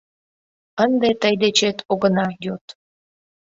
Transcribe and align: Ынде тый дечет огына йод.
Ынде 0.83 1.09
тый 1.21 1.33
дечет 1.41 1.77
огына 1.91 2.27
йод. 2.43 2.65